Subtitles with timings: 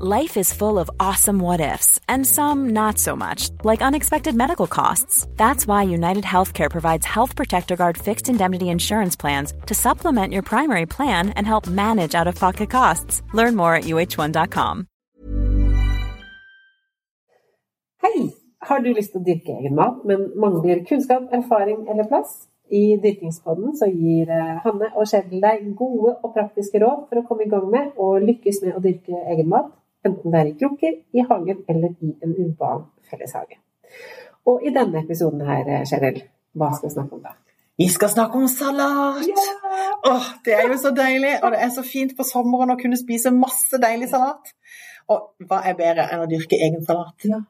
[0.00, 4.66] Life is full of awesome what ifs, and some not so much, like unexpected medical
[4.66, 5.26] costs.
[5.36, 10.42] That's why United Healthcare provides Health Protector Guard fixed indemnity insurance plans to supplement your
[10.42, 13.22] primary plan and help manage out of pocket costs.
[13.34, 14.86] Learn more at uh1.com.
[18.02, 18.32] Hei!
[18.62, 22.46] Har du lyst til å dyrke egen mat, men mangler kunnskap, erfaring eller plass?
[22.70, 27.24] I Dyrkingspodden så gir eh, Hanne og Kjetil deg gode og praktiske råd for å
[27.28, 29.72] komme i gang med og lykkes med å dyrke egen mat,
[30.06, 33.58] enten det er i krukker, i hagen eller i en urban felleshage.
[34.48, 36.22] Og i denne episoden her, eh, Kjetil,
[36.56, 37.36] hva skal vi snakke om da?
[37.80, 39.24] Vi skal snakke om salat!
[40.08, 42.98] Åh, det er jo så deilig, og det er så fint på sommeren å kunne
[43.00, 44.52] spise masse deilig salat.
[45.10, 47.16] Og hva er bedre enn å dyrke egen salat?
[47.26, 47.40] Ja.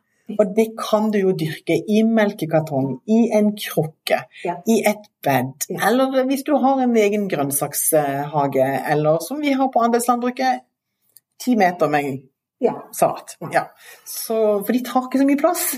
[0.40, 4.54] Og det kan du jo dyrke i melkekartong, i en krukke, Ja.
[4.66, 5.88] i et bed, Ja.
[5.88, 10.60] eller hvis du har en egen grønnsakshage, eller som vi har på andelslandbruket,
[11.40, 12.22] ti meter med
[12.60, 12.72] Ja.
[12.92, 13.36] salat.
[13.52, 13.64] Ja.
[14.06, 15.76] Så, for de tar ikke så mye plass.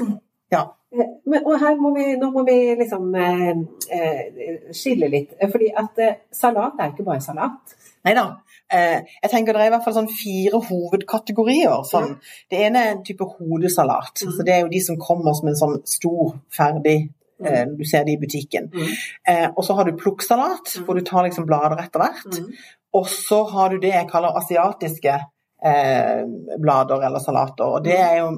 [0.52, 0.64] Ja.
[0.94, 3.50] Eh, Men, og her må vi, nå må vi liksom eh,
[3.90, 5.34] eh, skille litt.
[5.40, 7.74] eh, Fordi at eh, salat er jo ikke bare salat.
[8.04, 8.26] Nei da.
[8.74, 11.82] Eh, jeg tenker Det er i hvert fall sånn fire hovedkategorier.
[11.88, 12.16] Sånn.
[12.50, 14.24] Det ene er en type hodesalat.
[14.24, 14.32] Mm.
[14.36, 17.10] Så Det er jo de som kommer som en sånn stor, ferdig
[17.44, 17.76] Mm.
[17.76, 18.70] Du ser det i butikken.
[18.72, 18.90] Mm.
[19.28, 20.84] Eh, og så har du plukksalat, mm.
[20.84, 22.38] hvor du tar liksom blader etter hvert.
[22.38, 22.52] Mm.
[22.94, 25.14] Og så har du det jeg kaller asiatiske
[25.66, 26.22] eh,
[26.62, 27.64] blader eller salater.
[27.64, 28.28] Og det er jo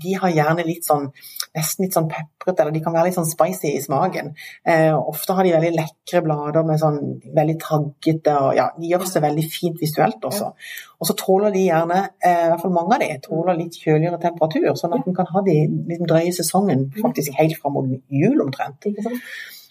[0.00, 1.08] de har gjerne litt sånn
[1.54, 4.32] nesten litt sånn pepret, eller de kan være litt sånn spicy i smaken.
[4.66, 6.98] Eh, ofte har de veldig lekre blader med sånn
[7.36, 10.50] veldig taggete og ja, de gjør seg veldig fint visuelt også.
[10.98, 14.20] Og så tåler de gjerne, eh, i hvert fall mange av de, tåler litt kjøligere
[14.22, 18.42] temperatur, sånn at en kan ha de liksom drøye sesongen faktisk helt fram mot jul
[18.42, 18.90] omtrent.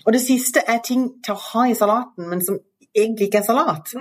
[0.03, 2.59] Og det siste er ting til å ha i salaten, men som
[2.95, 3.93] egentlig ikke er salat.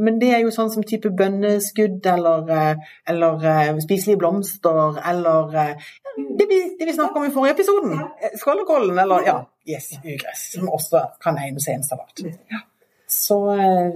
[0.00, 5.58] Men det er jo sånn som type bønneskudd eller, eh, eller eh, spiselige blomster eller
[5.60, 5.90] eh,
[6.38, 7.92] det vi, det vi snakket om i forrige episoden.
[7.92, 9.36] skålekollen Skålekålen eller ja,
[9.68, 12.24] yes, ugress, som også kan egne seg en salat.
[12.50, 12.64] Ja.
[13.10, 13.36] Så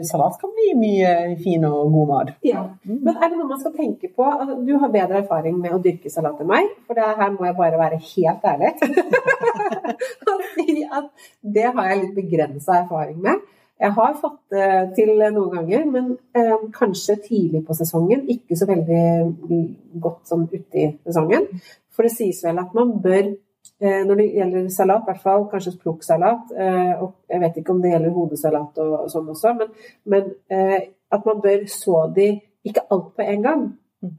[0.08, 2.30] salat kan bli mye fin og god mat.
[2.42, 2.64] Ja.
[2.82, 4.26] Men er det noe man skal tenke på?
[4.26, 7.46] Altså, du har bedre erfaring med å dyrke salat enn meg, for det her må
[7.46, 8.72] jeg bare være helt ærlig.
[10.32, 11.12] Og si at
[11.56, 13.44] det har jeg litt begrensa erfaring med.
[13.80, 18.22] Jeg har fått det til noen ganger, men eh, kanskje tidlig på sesongen.
[18.30, 19.62] Ikke så veldig
[20.02, 21.48] godt sånn ute i sesongen.
[21.94, 23.32] For det sies vel at man bør,
[23.82, 27.74] eh, når det gjelder salat, i hvert fall kanskje plukksalat, eh, og jeg vet ikke
[27.74, 29.72] om det gjelder hodesalat og, og sånn også, men,
[30.14, 30.78] men eh,
[31.14, 32.30] at man bør så de
[32.64, 33.66] ikke alt på en gang.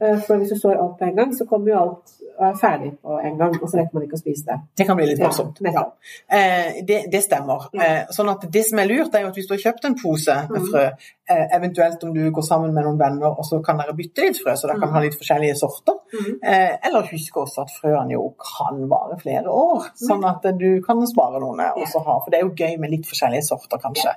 [0.00, 2.56] Eh, For hvis du står alt på en gang, så kommer jo alt og er
[2.60, 4.56] ferdig på en gang, og så rekker man ikke å spise det.
[4.76, 5.60] Det kan bli litt morsomt.
[5.64, 5.84] Ja,
[6.28, 7.68] Eh, det, det stemmer.
[7.72, 9.94] Eh, sånn at Det som er lurt, er jo at hvis du har kjøpt en
[9.96, 10.66] pose med Mhm.
[10.72, 10.84] frø,
[11.30, 14.36] eh, eventuelt om du går sammen med noen venner, og så kan dere bytte litt
[14.42, 14.94] frø, så dere kan Mhm.
[14.96, 15.94] ha litt forskjellige sorter.
[16.42, 20.80] Eh, eller husk også at frøene jo kan vare flere år, sånn at eh, du
[20.82, 22.20] kan spare noen også ha.
[22.20, 24.12] For det er jo gøy med litt forskjellige sorter, kanskje.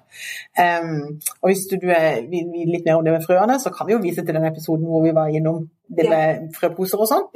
[1.41, 3.87] Og hvis du, du er, vil vite litt mer om det med frøene, så kan
[3.87, 5.58] vi jo vise til den episoden hvor vi var innom
[5.89, 7.27] det med frøposer og sånn.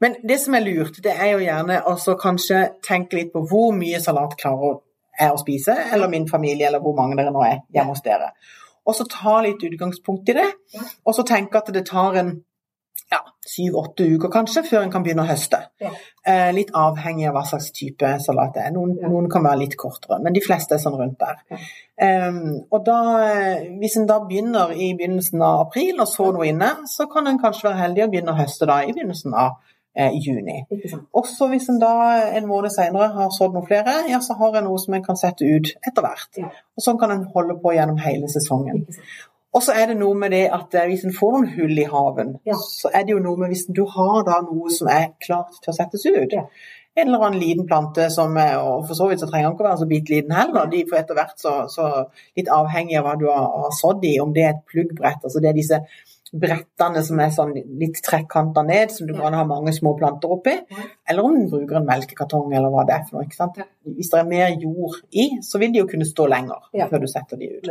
[0.00, 3.74] Men det som er lurt, det er jo gjerne også kanskje tenke litt på hvor
[3.76, 4.80] mye salat klarer
[5.18, 8.30] jeg å spise, eller min familie, eller hvor mange dere nå er hjemme hos dere.
[8.88, 10.46] Og så ta litt utgangspunkt i det,
[11.04, 12.36] og så tenke at det tar en
[13.12, 15.62] ja, syv-åtte uker kanskje før en kan begynne å høste.
[15.80, 15.90] Ja.
[16.28, 18.74] Eh, litt avhengig av hva slags type salat det er.
[18.74, 19.08] Noen, Ja.
[19.08, 21.40] noen kan være litt kortere, men de fleste er sånn rundt der.
[21.50, 21.56] Ja.
[22.06, 22.32] Eh,
[22.70, 22.98] og da,
[23.30, 27.26] eh, hvis en da begynner i begynnelsen av april og så noe inne, så kan
[27.26, 29.56] en kanskje være heldig å begynne å høste da i begynnelsen av
[29.96, 30.60] eh, juni.
[31.16, 34.68] Også hvis en da en måned senere har sådd noen flere, ja, så har en
[34.68, 36.38] noe som en kan sette ut etter hvert.
[36.38, 38.84] Og sånn kan en holde på gjennom hele sesongen.
[39.58, 41.86] Og så er det noe med det at eh, hvis en får noen hull i
[41.90, 42.54] haven, Ja.
[42.54, 45.72] så er det jo noe med hvis du har da noe som er klart til
[45.72, 46.36] å settes ut.
[46.36, 46.44] Ja.
[46.98, 49.64] En eller annen liten plante som er, og for så vidt så trenger den ikke
[49.64, 50.66] å være så bitte liten heller.
[50.70, 51.88] De får etter hvert så, så
[52.38, 55.22] litt avhengig av hva du har, har sådd i, om det er et pluggbrett.
[55.28, 55.78] Altså det er disse
[56.32, 60.56] brettene som er sånn litt trekkanter ned, som du kan ha mange små planter oppi.
[61.08, 63.28] Eller om du bruker en melkekartong eller hva det er for noe.
[63.30, 63.62] ikke sant?
[63.88, 66.88] Hvis det er mer jord i, så vil de jo kunne stå lenger Ja.
[66.90, 67.70] før du setter de ut.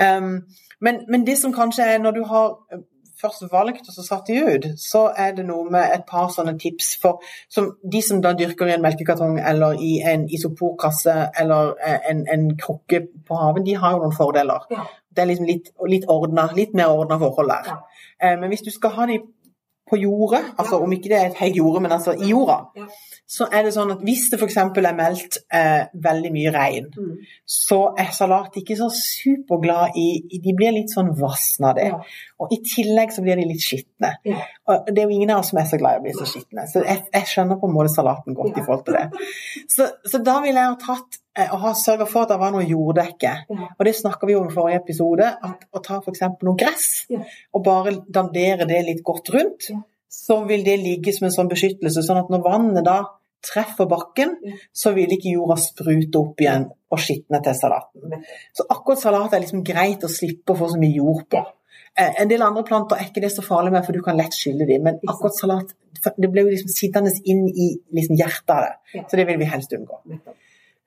[0.00, 0.32] Um,
[0.80, 2.84] men, men det som kanskje er når du har eh,
[3.20, 6.54] først valgt og så satt de ut, så er det noe med et par sånne
[6.60, 11.74] tips for som de som da dyrker i en melkekartong eller i en isoporkasse eller
[11.84, 14.68] eh, en, en krukke på haven, de har jo noen fordeler.
[14.70, 14.86] Ja.
[15.10, 17.72] Det er liksom litt, litt, ordnet, litt mer ordna forhold der.
[17.72, 18.04] Ja.
[18.22, 19.18] Eh, men hvis du skal ha de
[19.90, 22.86] på jordet, altså om ikke det er et helt jorde, men altså i jorda, Ja.
[23.28, 24.56] så er det sånn at hvis det f.eks.
[24.56, 27.16] er meldt eh, veldig mye regn, Mm.
[27.46, 31.86] så er salat ikke så superglad i De blir litt sånn vassne av det.
[31.92, 32.00] Ja.
[32.40, 34.14] Og i tillegg så blir de litt skitne.
[34.24, 34.40] Ja.
[34.68, 36.26] Og det er jo ingen av oss som er så glad i å bli så
[36.28, 39.06] skitne, så jeg, jeg skjønner på en måte salaten godt i forhold til det.
[39.78, 42.52] Så, så da ville jeg ha tatt eh, og ha sørga for at det var
[42.54, 43.34] noe jorddekke.
[43.48, 43.68] Ja.
[43.78, 46.20] Og det snakka vi om i forrige episode, at å ta f.eks.
[46.42, 47.22] noe gress Ja.
[47.54, 49.80] og bare dandere det litt godt rundt, Ja.
[50.10, 52.98] så vil det ligge som en sånn beskyttelse, sånn at når vannet da
[53.44, 54.32] treffer bakken,
[54.74, 58.24] så vil ikke jorda sprute opp igjen og skitne til salaten.
[58.52, 61.44] Så akkurat salat er liksom greit å slippe å få så mye jord på.
[61.96, 64.34] Eh, En del andre planter er ikke det så farlig med, for du kan lett
[64.34, 65.70] skylle dem, men akkurat salat
[66.18, 69.04] det blir jo liksom sittende inn i liksom hjertet av det.
[69.10, 69.96] Så det vil vi helst unngå.
[70.06, 70.36] Nettopp.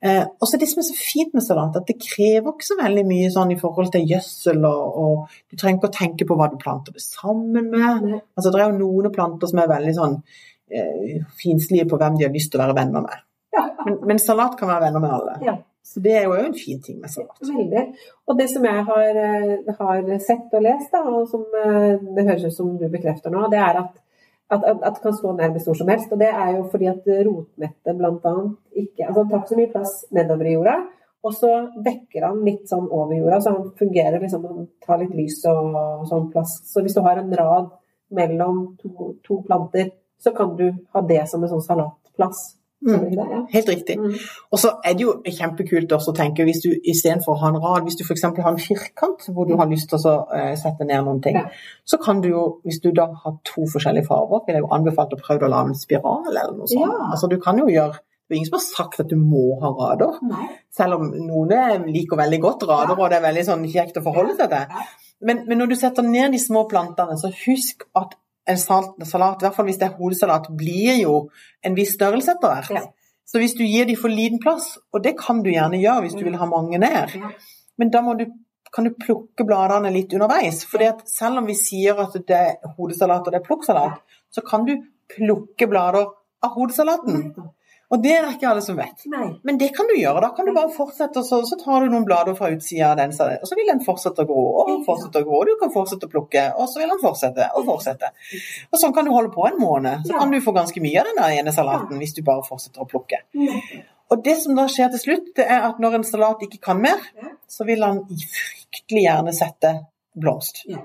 [0.02, 2.76] Eh, og så det som er så fint med salat, at det krever ikke så
[2.80, 6.38] veldig mye sånn i forhold til gjødsel, og, og du trenger ikke å tenke på
[6.38, 8.08] hva du planter det sammen med.
[8.08, 8.16] Mm.
[8.34, 10.16] Altså Det er jo noen planter som er veldig sånn
[10.74, 13.22] eh, finslige på hvem de har lyst til å være venner med.
[13.54, 13.68] Ja.
[13.84, 15.36] Men, men salat kan være venner med alle.
[15.46, 15.56] Ja.
[15.86, 17.38] Så det er jo en fin ting med salat.
[17.42, 17.82] Veldig.
[18.26, 22.26] Og det som jeg har, eh, har sett og lest, da, og som eh, det
[22.26, 23.94] høres ut som du bekrefter nå, det er at,
[24.52, 26.12] at, at, det kan stå nærmest hvor som helst.
[26.12, 28.34] Og det er jo fordi at rotnettet bl.a.
[28.82, 30.76] ikke altså Han tar ikke så mye plass nedover i jorda.
[31.22, 31.50] Og så
[31.86, 36.08] dekker han litt sånn over jorda, så han fungerer liksom Han tar litt lys og
[36.10, 36.56] sånn plass.
[36.68, 37.70] Så hvis du har en rad
[38.12, 42.42] mellom to, to planter, så kan du ha det som en sånn salatplass.
[42.82, 43.40] Ja.
[43.52, 43.98] Helt riktig.
[44.00, 44.14] Mm.
[44.52, 47.60] Og så er det jo kjempekult også å tenke, hvis du istedenfor å ha en
[47.62, 48.24] rad, hvis du f.eks.
[48.26, 51.46] har en firkant hvor du har lyst til å eh, sette ned noen ting, Ja.
[51.84, 55.18] så kan du jo, hvis du da har to forskjellige farger, vil jeg jo anbefale
[55.18, 56.80] å prøve å lage en spiral eller noe sånt.
[56.82, 57.10] Ja.
[57.12, 58.00] Altså du kan jo gjøre
[58.32, 60.46] det er ingen som har sagt at du må ha rader, Nei.
[60.72, 64.38] selv om noen liker veldig godt rader, og det er veldig sånn kjekt å forholde
[64.38, 64.86] seg til.
[65.28, 68.16] Men, men når du setter ned de små plantene, så husk at
[68.48, 71.16] en sal- salat, i hvert fall hvis det er hodesalat, blir jo
[71.64, 72.70] en viss størrelse etter hvert.
[72.74, 72.82] Ja.
[73.24, 76.16] Så hvis du gir dem for liten plass, og det kan du gjerne gjøre hvis
[76.18, 77.14] du vil ha mange ned,
[77.78, 78.26] men da må du,
[78.74, 80.64] kan du plukke bladene litt underveis.
[80.68, 84.02] For selv om vi sier at det er hodesalat og det er plukksalat,
[84.32, 84.74] så kan du
[85.12, 86.10] plukke blader
[86.42, 87.30] av hodesalaten.
[87.92, 89.04] Og det er det ikke alle som vet.
[89.12, 89.26] Nei.
[89.44, 90.22] Men det kan du gjøre.
[90.24, 93.00] Da kan du bare fortsette, og så, så tar du noen blader fra utsida av
[93.02, 95.42] den, og så vil den fortsette å gro og fortsette å gro.
[95.42, 98.12] og Du kan fortsette å plukke, og så vil den fortsette og fortsette.
[98.70, 100.06] Og sånn kan du holde på en måned.
[100.08, 102.88] Så kan du få ganske mye av den ene salaten hvis du bare fortsetter å
[102.88, 103.20] plukke.
[104.12, 106.80] Og det som da skjer til slutt, det er at når en salat ikke kan
[106.80, 107.00] mer,
[107.48, 109.76] så vil han fryktelig gjerne sette
[110.16, 110.64] blomst.
[110.68, 110.82] Ja.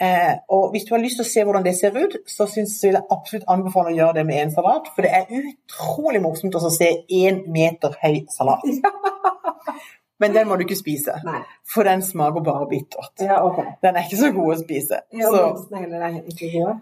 [0.00, 2.76] Eh, og hvis du har lyst til å se hvordan det ser ut, så synes,
[2.84, 4.90] vil jeg absolutt anbefale å gjøre det med en salat.
[4.94, 8.64] For det er utrolig morsomt å se én meter høy salat.
[10.18, 11.44] Men den må du ikke spise, Nei.
[11.62, 13.12] for den smaker bare bittert.
[13.22, 13.76] Ja, okay.
[13.84, 14.98] Den er ikke så god å spise.
[15.14, 15.60] Ja, gode.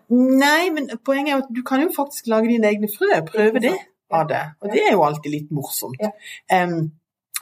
[0.08, 3.10] nei, men poenget er at du kan jo faktisk lage dine egne frø.
[3.28, 3.74] Prøve det
[4.08, 4.40] av det.
[4.62, 6.00] Og det er jo alltid litt morsomt.
[6.00, 6.14] Ja.
[6.56, 6.78] Em,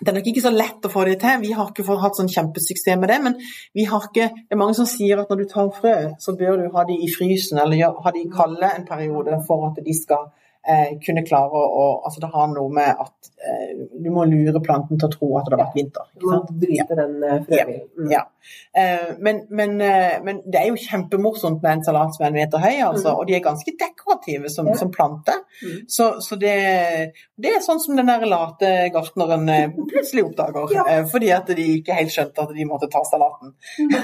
[0.00, 1.42] det er nok ikke så lett å få det til.
[1.44, 3.36] Vi har ikke fått hatt sånn kjempesuksess med det, men
[3.78, 6.64] vi har ikke Det er mange som sier at når du tar frø, så bør
[6.64, 10.32] du ha de i frysen eller ha de kalde en periode for at de skal
[10.68, 13.72] eh, kunne klare å Altså det har noe med at eh,
[14.04, 16.06] du må lure planten til å tro at det har vært vinter.
[16.16, 16.50] Ikke sant?
[16.78, 16.84] ja.
[16.90, 17.88] den eh, frøhvilen.
[17.98, 18.10] Mm.
[18.12, 18.22] Ja.
[18.76, 22.38] Eh, men, men, eh, men det er jo kjempemorsomt med en salat som er en
[22.40, 23.18] meter høy, altså, Mm.
[23.20, 24.74] og de er ganske dekorative som, Ja.
[24.80, 25.32] som plante.
[25.62, 25.78] Mm.
[25.88, 26.54] Så, så det,
[27.40, 30.84] det er sånn som den der late gartneren eh, plutselig oppdager, Ja.
[30.90, 33.54] eh, fordi at de ikke helt skjønte at de måtte ta salaten.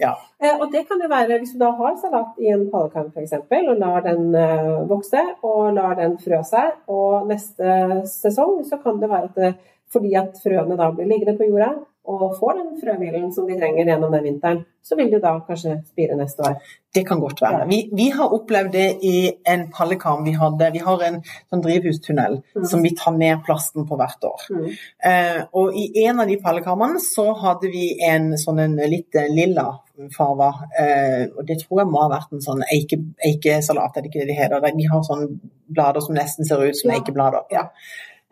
[0.00, 0.12] Ja.
[0.42, 3.34] Eh, og det kan jo være hvis du da har salat i en pannekake f.eks.,
[3.70, 9.00] og lar den eh, vokse og lar den frø seg, og neste sesong så kan
[9.02, 9.52] det være at det,
[9.94, 13.88] fordi at frøene da blir liggende på jorda, og får den frøhvilen som de trenger
[13.88, 16.58] gjennom den vinteren, så vil de da kanskje spire neste år.
[16.94, 17.64] Det kan godt være.
[17.70, 19.14] Vi, vi har opplevd det i
[19.48, 20.68] en pallekam vi hadde.
[20.74, 22.66] Vi har en sånn drivhustunnel mm.
[22.68, 24.44] som vi tar ned plasten på hvert år.
[24.52, 24.68] Mm.
[25.10, 29.70] Eh, og i en av de pallekamene så hadde vi en sånn en litt lilla
[30.12, 34.10] farva, eh, og det tror jeg må ha vært en sånn eike, eikesalat, er det
[34.10, 34.72] ikke det de heter?
[34.74, 36.98] De har sånne blader som nesten ser ut som ja.
[36.98, 37.46] eikeblader.
[37.54, 37.68] Ja.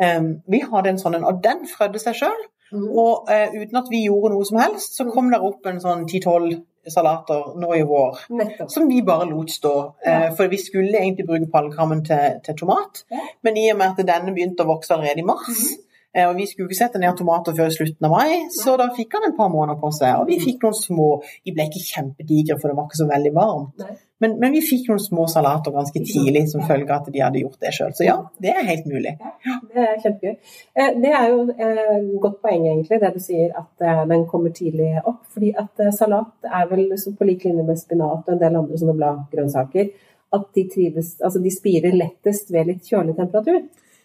[0.02, 2.40] Um, vi hadde en sånn en, og den frødde seg sjøl.
[2.72, 6.06] Og eh, uten at vi gjorde noe som helst, så kom det opp en sånn
[6.08, 6.60] 10-12
[6.90, 8.70] salater nå i vår Nettopp.
[8.72, 9.74] som vi bare lot stå.
[10.06, 10.32] Ja.
[10.34, 13.22] For vi skulle egentlig bruke pallekrammen til, til, tomat, ja.
[13.46, 15.88] men i og med at denne begynte å vokse allerede i mars, mm.
[16.12, 18.90] Uh, og vi skulle ikke sette ned tomater før i slutten av mai, så da
[18.92, 20.18] fikk han et par måneder på seg.
[20.20, 23.32] Og vi fikk noen små De ble ikke kjempedigre, for det var ikke så veldig
[23.32, 23.80] varmt.
[23.80, 23.94] Nei.
[24.22, 27.40] Men, men, vi fikk noen små salater ganske tidlig som følge av at de hadde
[27.42, 27.90] gjort det sjøl.
[27.98, 28.14] Så ja,
[28.44, 29.16] det er helt mulig.
[29.18, 30.36] Ja, det er kjempegøy.
[30.78, 34.22] Eh, det er jo et eh, godt poeng, egentlig, det du sier at eh, den
[34.30, 35.24] kommer tidlig opp.
[35.34, 36.86] Fordi at salat er vel
[37.18, 39.90] på lik linje med spinat og en del andre sånne bladgrønnsaker,
[40.32, 43.58] at de trives Altså de spirer lettest ved litt kjølig temperatur.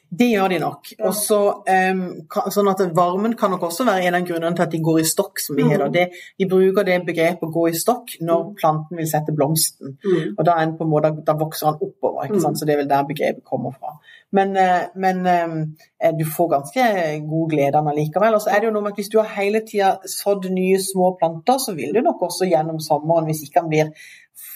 [0.09, 0.91] Det gjør de nok.
[1.09, 1.37] Også,
[1.67, 2.03] um,
[2.53, 5.07] sånn at Varmen kan nok også være en av grunnene til at de går i
[5.07, 5.71] stokk, som vi mm.
[5.73, 5.89] heter.
[5.91, 6.05] Det,
[6.39, 8.53] de bruker det begrepet 'gå i stokk' når mm.
[8.61, 9.97] planten vil sette blomsten.
[10.05, 10.37] Mm.
[10.37, 10.55] Og da,
[10.87, 12.31] måte, da, vokser han oppover?
[12.31, 12.55] Mm.
[12.55, 13.97] så det er vel der begrepet kommer fra.
[14.31, 15.59] Men, eh, men um,
[16.19, 16.83] du får ganske
[17.27, 18.33] god glede av den.
[18.33, 20.79] Og så er det jo noe med at hvis du har hele tida sådd nye
[20.79, 23.91] små planter, så vil du nok også gjennom sommeren, hvis ikke han blir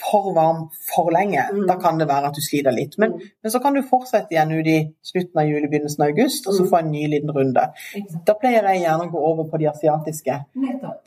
[0.02, 1.68] for varm for lenge, mm.
[1.68, 2.98] da kan det være at du sliter litt.
[3.02, 3.30] Men, mm.
[3.44, 4.80] men, så kan du fortsette igjen ut i
[5.12, 6.72] slutten av juli, begynnelsen av august, og så mm.
[6.72, 7.68] få en ny liten runde.
[8.28, 10.42] Da pleier jeg gjerne å gå over på de asiatiske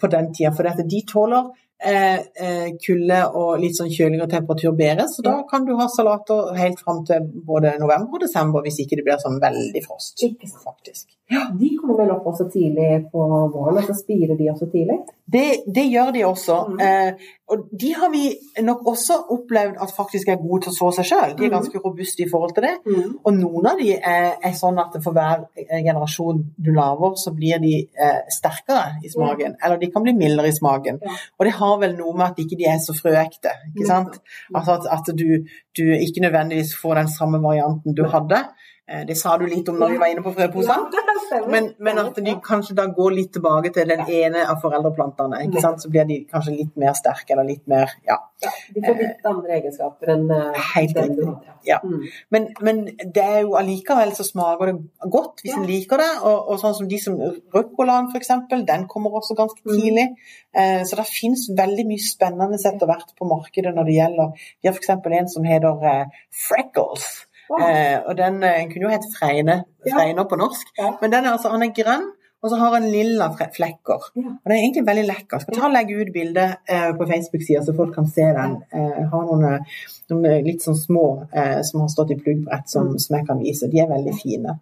[0.01, 1.53] på den tida, for de tåler
[1.85, 6.55] eh, eh, kulde og litt sånn kjøligere temperatur bedre, så da kan du ha salater
[6.59, 10.25] helt fram til både november og desember, hvis ikke det blir sånn veldig frost.
[10.65, 11.09] Faktisk.
[11.33, 11.47] Ja.
[11.61, 14.99] De kommer vel opp også tidlig på våren, så spirer de også tidlig?
[15.25, 16.57] Det, det gjør de også.
[16.69, 16.81] Mm.
[16.85, 18.27] Eh, og de har vi
[18.65, 21.33] nok også opplevd at faktisk er gode til å så seg sjøl.
[21.39, 21.55] De er mm.
[21.55, 22.75] ganske robuste i forhold til det.
[22.85, 23.15] Mm.
[23.25, 27.63] Og noen av de er, er, sånn at for hver generasjon du lager, så blir
[27.63, 29.57] de eh, sterkere i smaken.
[29.65, 31.01] Eller de kan bli mildere i smaken.
[31.05, 31.17] Ja.
[31.39, 33.57] Og det har vel noe med at ikke de er så frøekte.
[33.73, 34.21] ikke sant?
[34.53, 35.27] Altså at, at du,
[35.73, 38.45] du, ikke nødvendigvis får den samme varianten du hadde.
[38.85, 41.05] Eh, det sa du litt om når vi var inne på frøposene.
[41.49, 45.41] Men, men, at de kanskje da går litt tilbake til den ene av foreldreplantene.
[45.47, 45.81] ikke sant?
[45.81, 48.19] Så blir de kanskje litt mer sterke eller litt mer ja.
[48.45, 51.31] ja de får litt andre egenskaper enn uh, Helt riktig.
[51.65, 51.81] Ja.
[51.81, 52.05] Mm.
[52.37, 55.63] Men, men, det er jo allikevel så smaker det godt hvis ja.
[55.63, 56.13] en liker det.
[56.21, 57.17] Og, og, sånn som de som
[57.57, 58.35] ruccolaen f.eks.,
[58.69, 59.77] den kommer også ganske mm.
[59.81, 60.11] tidlig.
[60.53, 64.69] Uh, så det finnes veldig mye spennende etter hvert på markedet når det gjelder Vi
[64.69, 64.93] har f.eks.
[64.93, 66.11] en som heter
[66.45, 67.25] freckles.
[67.53, 70.71] Eh, og den, eh, kunne jo hett Freine, Freiner på norsk,
[71.03, 72.13] men den er altså, han er grønn.
[72.45, 74.03] Og så har han lilla flekker.
[74.17, 75.41] Og Den er egentlig veldig lekker.
[75.41, 78.59] Skal ta og legge ut bilde eh, på Facebook-sida, så folk kan se den.
[78.69, 79.79] Eh, har noen, eh,
[80.13, 83.01] noen eh, litt sånn små eh, som har stått i pluggbrett, som, mm.
[83.01, 83.71] som, jeg kan vise.
[83.73, 84.59] De er veldig fine.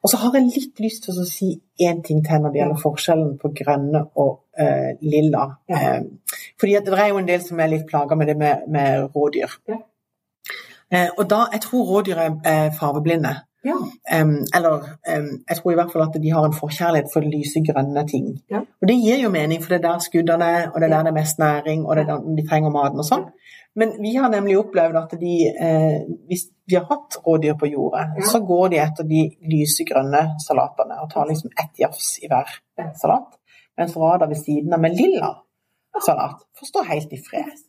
[0.00, 1.50] Og så har jeg litt lyst til å si
[1.82, 5.48] én ting til når det gjelder forskjellen på grønne og eh, lilla.
[6.60, 9.58] fordi det er jo en del som er litt plaga med det med, med rådyr.
[10.92, 13.36] Eh, og da, Jeg tror rådyr er fargeblinde.
[13.64, 13.76] Ja.
[14.22, 18.06] Um, eller um, jeg tror i hvert fall at de har en forkjærlighet for lysegrønne
[18.08, 18.26] ting.
[18.50, 18.62] Ja.
[18.80, 21.02] Og det gir jo mening, for det er der skuddene er, og det er der
[21.02, 23.26] det er mest næring, og det er der de trenger maten og sånn.
[23.76, 25.34] Men vi har nemlig opplevd at de,
[25.66, 28.30] eh, hvis vi har hatt rådyr på jordet, ja.
[28.32, 32.48] så går de etter de lysegrønne salatene og tar liksom ett jafs i hver
[32.98, 33.36] salat.
[33.78, 35.34] Mens Rada ved siden av med lilla
[36.00, 37.60] salat får stå helt i fred.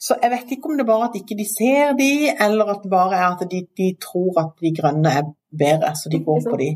[0.00, 2.12] Så jeg vet ikke om det bare at ikke de ser de,
[2.46, 5.26] eller at det bare er at de, de tror at de grønne er
[5.62, 6.68] bedre, så de går på de.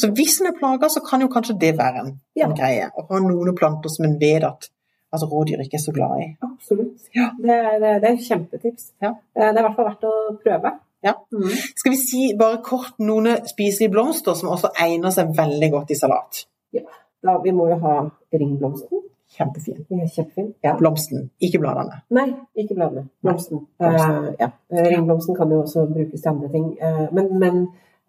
[0.00, 2.48] Så hvis en er plaga, så kan jo kanskje det være en, ja.
[2.48, 2.88] en greie.
[2.90, 4.70] Å ha noen planter som en vet at
[5.12, 6.28] altså, rådyr ikke er så glad i.
[6.48, 7.06] Absolutt.
[7.14, 7.28] Ja.
[7.38, 8.90] Det, er, det er et kjempetips.
[9.04, 9.14] Ja.
[9.36, 10.74] Eh, det er i hvert fall verdt å prøve.
[11.06, 11.14] Ja.
[11.34, 11.54] Mm.
[11.78, 15.98] Skal vi si bare kort noen spiselige blomster som også egner seg veldig godt i
[15.98, 16.44] salat?
[16.74, 16.86] Ja.
[17.22, 17.96] Da, vi må jo ha
[18.34, 19.06] ringblomsten.
[19.36, 19.86] Kjempefin.
[20.14, 20.54] kjempefin.
[20.64, 20.76] Ja.
[20.76, 22.02] Blomsten, ikke bladene.
[22.10, 23.06] Nei, ikke bladene.
[23.22, 23.66] Blomsten.
[23.78, 24.16] blomsten.
[24.16, 24.48] Uh, ja.
[24.70, 26.66] Ringblomsten kan jo også brukes til andre ting.
[26.82, 27.62] Uh, men, men,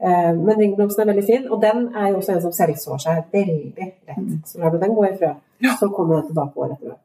[0.04, 3.22] uh, men, ringblomsten er veldig fin, og den er jo også en som selvsår seg
[3.32, 4.18] veldig lett.
[4.18, 4.42] Mm.
[4.46, 5.32] Så lar du den gå i frø,
[5.64, 5.76] ja.
[5.80, 7.00] så kommer den tilbake året etter.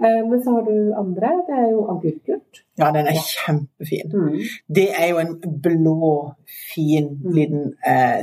[0.00, 1.30] Men så har du andre.
[1.46, 2.60] Det er jo agurkurt.
[2.78, 4.12] Ja, den er kjempefin.
[4.14, 4.36] Mm.
[4.76, 6.10] Det er jo en blå,
[6.74, 7.32] fin mm.
[7.34, 7.64] liten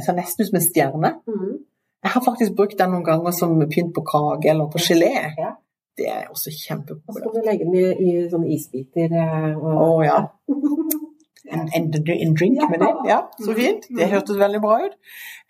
[0.05, 1.11] Så nesten ut som en stjerne.
[1.27, 1.57] Mm.
[2.05, 5.13] Jeg har faktisk brukt den noen ganger som pynt på kake eller på gelé.
[5.39, 5.55] Ja.
[5.95, 7.23] Det er også kjempepopulært.
[7.23, 9.13] Så kan du legge den i, i sånne isbiter.
[9.15, 10.19] Eh, Å oh, ja.
[11.55, 12.91] en, en, en drink med det.
[13.09, 13.87] Ja, så fint.
[13.89, 14.97] Det hørtes veldig bra ut.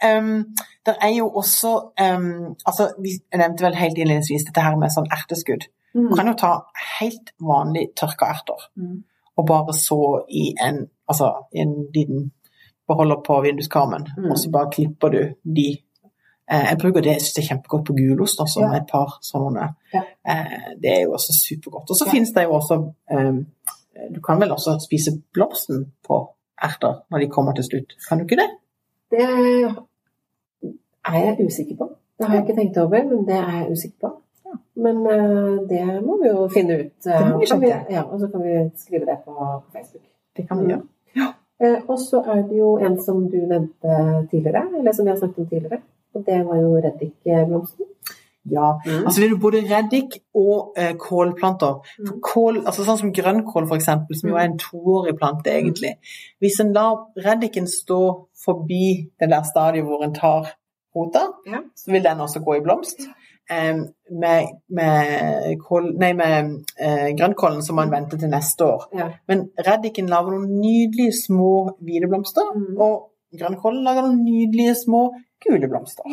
[0.05, 0.31] Um,
[0.85, 5.09] det er jo også um, altså, Vi nevnte vel helt innledningsvis dette her med sånn
[5.17, 5.67] erteskudd.
[5.95, 6.53] Du kan jo ta
[6.99, 8.65] helt vanlig tørka erter
[9.35, 9.99] og bare så
[10.31, 12.29] i en, altså, i en liten
[12.87, 15.21] beholder på vinduskarmen, og så bare klipper du
[15.57, 15.65] de
[16.51, 19.69] Jeg bruker det, jeg synes det er kjempegodt på gulost også, med et par sånne.
[19.93, 21.89] Eh, Det er jo også supergodt.
[21.89, 22.75] Og så finnes det jo også
[23.11, 23.33] eh,
[24.15, 26.19] Du kan vel også spise blomsten på
[26.61, 28.49] erter når de kommer til slutt, kan du ikke det?
[29.11, 29.23] Det
[31.07, 31.89] er jeg usikker på.
[32.17, 34.11] Det har jeg ikke tenkt over, men det er jeg usikker på.
[34.85, 37.07] Men eh, det må vi jo finne ut.
[37.07, 39.33] eh, Det må vi ja, og så kan vi skrive det på
[39.73, 40.03] Facebook.
[40.37, 40.85] Det kan vi gjøre.
[41.15, 41.27] Ja.
[41.87, 45.39] og så er det jo en som du nevnte tidligere, eller som vi har snakket
[45.39, 45.81] om tidligere.
[46.15, 47.85] Og det var jo reddikblomsten.
[48.51, 51.79] Ja, altså det er både reddik og eh, kålplanter.
[52.05, 55.95] For kål, altså sånn som grønnkål eksempel, som jo er en toårig plante egentlig.
[56.39, 57.97] Hvis en lar reddiken stå
[58.45, 60.51] forbi det der stadiet hvor en tar
[60.95, 61.63] rota, Ja.
[61.75, 63.01] så vil den også gå i blomst.
[63.49, 63.81] Eh,
[64.21, 68.87] med med, kål, nei, med eh, grønnkålen så må en vente til neste år.
[68.93, 69.09] Ja.
[69.27, 72.77] Men reddiken lager noen nydelige små hvite blomster, Mm.
[72.77, 75.09] og grønnkålen lager noen nydelige små
[75.45, 76.03] gule blomster.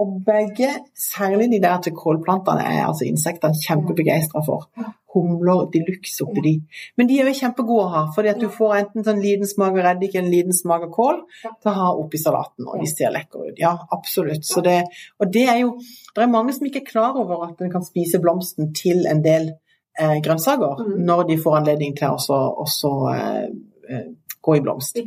[0.00, 4.64] Og begge, særlig de der til kålplantene, er altså insektene kjempebegeistra for.
[5.12, 6.52] Humler de luxe oppi de.
[6.96, 9.76] Men de er jo kjempegode å ha, fordi at du får enten sånn liten smak
[9.76, 12.88] av reddik eller en liten smak av kål til å ha oppi salaten, og de
[12.88, 13.60] ser lekre ut.
[13.60, 14.48] Ja, absolutt.
[14.48, 14.78] Så det,
[15.20, 15.74] og det er jo
[16.14, 19.22] Det er mange som ikke er klar over at en kan spise blomsten til en
[19.24, 19.52] del
[19.98, 21.04] eh, grønnsaker Mm.
[21.04, 23.48] når de får anledning til å også, også eh,
[23.88, 24.08] eh,
[24.42, 24.98] gå i blomst.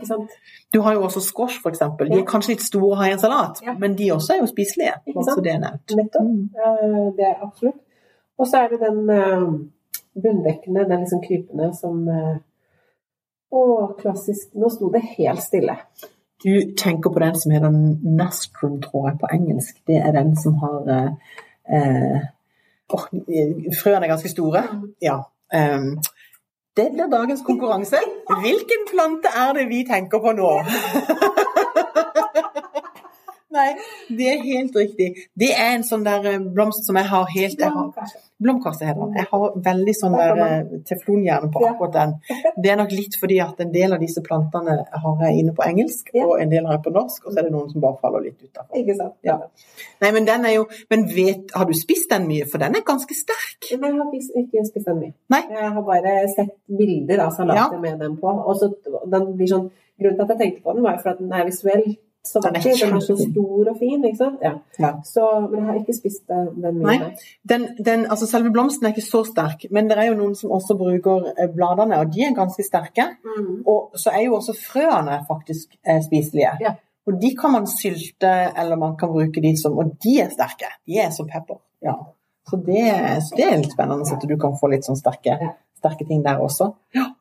[0.74, 1.84] Du har jo også squash, f.eks.
[2.00, 3.74] De er kanskje litt store å ha i en salat, Ja.
[3.80, 4.96] men de også er jo spiselige.
[5.08, 5.38] Ikke sant?
[5.38, 5.96] så det er nevnt.
[6.00, 6.30] Nettopp.
[6.32, 7.16] Mm.
[7.18, 7.80] Det er absolutt.
[8.40, 9.48] Og så er det den eh,
[10.24, 12.36] bunndekkende, den liksom krypende som eh,
[13.56, 13.62] Å,
[13.96, 14.50] klassisk.
[14.60, 15.78] Nå sto det helt stille.
[16.44, 17.72] Du tenker på den som heter
[18.04, 19.78] nastrum, tror jeg, på engelsk.
[19.88, 22.26] Det er den som har eh,
[22.92, 23.06] åh,
[23.80, 24.66] Frøene er ganske store.
[25.02, 25.22] Ja.
[25.56, 25.94] Um,
[26.78, 27.98] det blir dagens konkurranse.
[28.42, 30.52] Hvilken plante er det vi tenker på nå?
[33.56, 33.70] Nei,
[34.18, 35.08] det er helt riktig.
[35.40, 37.62] Det er en sånn der eh, blomst som jeg har helt.
[38.44, 39.14] Blomkasse heter den.
[39.16, 42.16] Jeg har veldig sånn der eh, teflonhjerne på akkurat den.
[42.60, 45.64] Det er nok litt fordi at en del av disse plantene har jeg inne på
[45.64, 48.00] engelsk, og en del har jeg på norsk, og så er det noen som bare
[48.04, 48.76] faller litt utafor.
[48.82, 49.16] Ikke sant?
[49.26, 49.38] Ja.
[50.04, 52.46] Nei, men den er jo Men vet, har du spist den mye?
[52.52, 53.70] For den er ganske sterk.
[53.80, 54.12] Nei, jeg har
[54.44, 55.16] ikke, spist den mye.
[55.32, 55.42] Nei.
[55.56, 57.82] Jeg har bare sett bilder av salater Ja.
[57.82, 58.28] med den på.
[58.28, 58.74] Og så
[59.12, 61.32] den blir sånn, Grunnen til at jeg tenkte på den, var jo for at den
[61.32, 61.94] er visuelt
[62.26, 64.40] så Den er så stor og fin, ikke sant.
[64.44, 64.54] Ja.
[64.80, 64.92] Ja.
[65.06, 66.88] Så, men jeg har ikke spist den, mye.
[66.88, 66.98] Nei.
[67.04, 67.12] nei.
[67.50, 70.54] Den, den, altså selve blomsten er ikke så sterk, men det er jo noen som
[70.56, 73.08] også bruker eh, bladene, og de er ganske sterke.
[73.26, 73.62] Mm.
[73.70, 76.56] Og så er jo også frøene faktisk eh, spiselige.
[76.66, 76.76] Ja.
[77.06, 80.72] Og de kan man sylte, eller man kan bruke de som Og de er sterke.
[80.88, 81.62] De er som pepper.
[81.86, 81.94] Ja.
[82.50, 82.86] Så det,
[83.26, 85.38] så det er litt spennende at du kan få litt sånn sterke,
[85.80, 86.72] sterke ting der også.
[86.98, 87.12] Ja.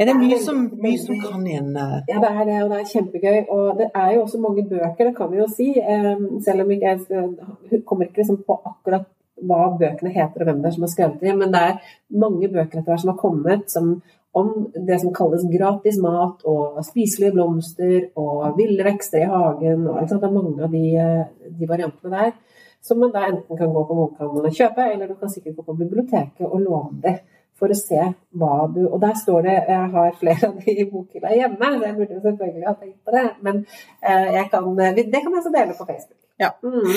[0.00, 2.70] Er det er mye som, mye som kan igjen eh, Ja, det er det, og
[2.72, 3.40] det er kjempegøy.
[3.52, 5.66] Og det er jo også mange bøker, det kan vi jo si.
[5.76, 9.04] eh, Selv om jeg jeg kommer ikke liksom på akkurat
[9.40, 11.92] hva bøkene heter og hvem det er som har skrevet dem, men det er
[12.24, 13.90] mange bøker etter hvert som har kommet som,
[14.36, 14.50] om
[14.88, 19.86] det som kalles gratis mat og spiselige blomster og ville vekster i hagen.
[19.88, 20.00] Og?
[20.08, 22.32] Det er mange av de, eh, de variantene der
[22.80, 25.66] som man da enten kan gå på bokhandelen og kjøpe, eller du kan sikkert gå
[25.66, 27.18] på biblioteket og låne det
[27.60, 28.00] for å se
[28.40, 31.84] hva du Og der står det Jeg har flere av de i bokhylla hjemme, så
[31.86, 33.26] jeg burde selvfølgelig ha tenkt på det.
[33.46, 33.60] Men
[34.00, 36.18] eh, jeg kan, det kan jeg så dele på Facebook.
[36.40, 36.50] Ja.
[36.64, 36.88] Mm.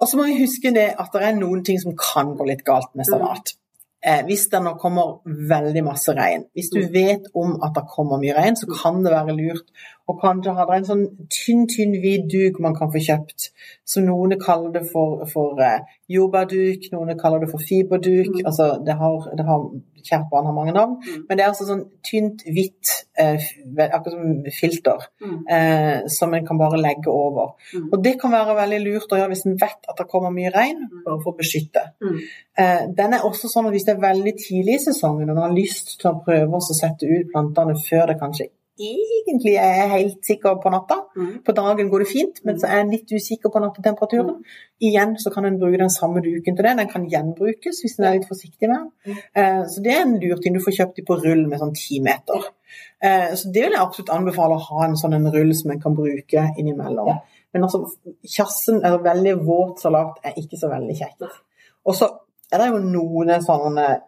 [0.00, 2.64] Og så må vi huske det at det er noen ting som kan gå litt
[2.66, 3.54] galt med salat.
[4.02, 6.90] Eh, hvis det nå kommer veldig masse regn, hvis du Mm.
[6.94, 9.66] vet om at det kommer mye regn, så kan det være lurt
[10.08, 13.50] å kanskje har det er en sånn tynn, tynn hvit duk man kan få kjøpt,
[13.84, 18.32] som noen kaller det for, for eh, jordbærduk, noen kaller det for fiberduk.
[18.38, 18.46] Mm.
[18.48, 19.68] Altså, det har, det har,
[20.08, 21.24] kjært barn har mange navn, Mm.
[21.28, 23.42] men det er altså sånn tynt, hvitt, eh,
[23.90, 25.38] akkurat som filter, Mm.
[25.50, 27.50] eh, som en kan bare legge over.
[27.74, 27.88] Mm.
[27.92, 30.52] Og det kan være veldig lurt å gjøre hvis en vet at det kommer mye
[30.54, 31.02] regn, Mm.
[31.04, 31.82] bare for å beskytte.
[32.00, 32.18] Mm.
[32.58, 35.42] Eh, Den er også sånn at hvis det er veldig tidlig i sesongen, og en
[35.42, 39.90] har lyst til å prøve å sette ut plantene før det kanskje egentlig er jeg
[39.90, 41.42] helt sikker på natta, Mm.
[41.44, 44.42] på dagen går det fint, men så er en litt usikker på nattetemperaturen,
[44.80, 46.76] igjen så kan en bruke den samme duken til det.
[46.78, 49.16] Den kan gjenbrukes hvis en er litt forsiktig med den.
[49.34, 50.54] Eh, Så det er en lur ting.
[50.54, 52.44] Du får kjøpt de på rull med sånn ti meter.
[53.02, 55.80] Eh, Så det vil jeg absolutt anbefale å ha en sånn en rull som en
[55.80, 57.18] kan bruke innimellom.
[57.54, 57.84] Men altså,
[58.24, 61.22] kjassen, eller veldig våt salat, er ikke så veldig kjekt.
[61.86, 62.08] Og så
[62.52, 64.00] er det jo noen sånne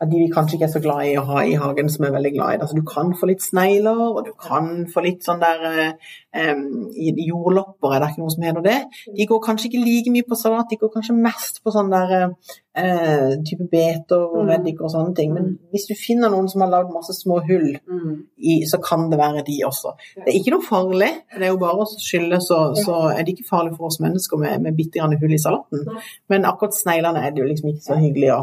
[0.00, 2.14] av de vi kanskje ikke er så glad i å ha i hagen, som er
[2.14, 2.66] veldig glad i det.
[2.66, 6.64] Altså, du kan få litt snegler, og du kan få litt sånn der um,
[6.96, 8.78] Jordlopper, er det ikke noe som heter det?
[9.18, 12.14] De går kanskje ikke like mye på salat, de går kanskje mest på sånn der
[12.30, 15.34] uh, type beter og reddiker reddik og sånne ting.
[15.34, 18.14] Men hvis du finner noen som har lagd masse små hull, mm.
[18.38, 19.94] i, så kan det være de også.
[20.16, 23.36] Det er ikke noe farlig, det er jo bare å skylle, så, så er det
[23.36, 25.84] ikke farlig for oss mennesker med, med bitte grann hull i salaten.
[26.30, 28.40] Men akkurat sneglene er det jo liksom ikke så hyggelig å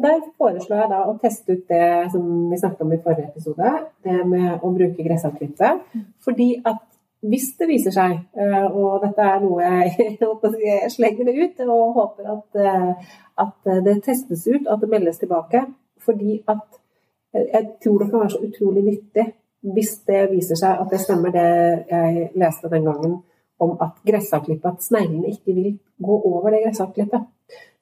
[0.00, 3.72] der foreslår jeg da å teste ut det som vi snakket om i forrige episode,
[4.04, 5.72] det med å bruke gressavklippe.
[6.24, 6.80] Fordi at
[7.22, 10.16] hvis det viser seg, eh, og dette er noe jeg,
[10.64, 13.12] jeg slenger det ut og håper at, eh,
[13.44, 15.66] at, det testes ut, at det meldes tilbake,
[16.02, 16.80] fordi at
[17.32, 19.28] jeg tror det kan være så utrolig nyttig
[19.72, 21.46] hvis det viser seg at det stemmer det
[21.88, 23.14] jeg leste den gangen
[23.62, 27.28] om at gressavklippet, at sneglene ikke vil gå over det gressavklippet.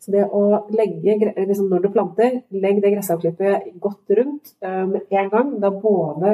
[0.01, 5.19] Så det å legge, liksom når du planter, legg det gressavklippet godt rundt med um,
[5.21, 5.51] en gang.
[5.61, 6.33] Da både,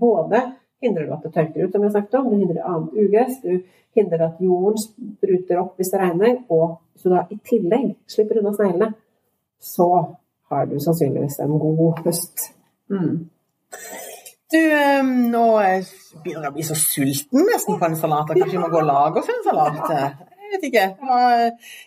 [0.00, 0.40] både,
[0.82, 3.60] hindrer du at det tørker ut, som jeg snakket om, du hindrer annet ugress, du
[3.98, 8.54] hindrer at jorden spruter opp hvis det regner, og hvis da i tillegg slipper unna
[8.56, 8.90] sneglene,
[9.60, 9.90] så
[10.50, 12.48] har du sannsynligvis en god høst.
[12.90, 13.14] Mm.
[14.52, 15.46] Du, um, nå
[16.24, 18.32] begynner jeg å bli så sulten nesten på en salat.
[18.32, 20.28] Kanskje vi må gå og lage oss en salat?
[20.52, 20.86] Vet ikke.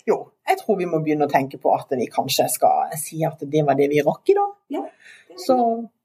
[0.09, 3.43] Jo, jeg tror vi må begynne å tenke på at vi kanskje skal si at
[3.51, 4.55] det var det vi rakk i dag.
[4.73, 4.85] Ja.
[5.37, 5.57] Så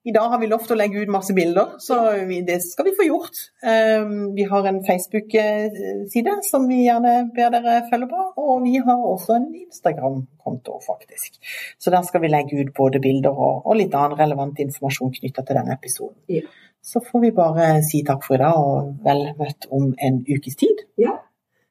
[0.02, 2.94] i dag har vi lovt å legge ut masse bilder, så vi, det skal vi
[2.96, 3.40] få gjort.
[3.60, 9.04] Um, vi har en Facebook-side som vi gjerne ber dere følge på, og vi har
[9.10, 11.36] også en Instagram-konto, faktisk.
[11.76, 15.44] Så der skal vi legge ut både bilder og, og litt annen relevant informasjon knytta
[15.44, 16.16] til denne episoden.
[16.32, 16.48] Ja.
[16.80, 20.56] Så får vi bare si takk for i dag, og vel møtt om en ukes
[20.64, 20.80] tid.
[21.00, 21.18] Ja,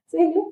[0.05, 0.51] så hyggelig.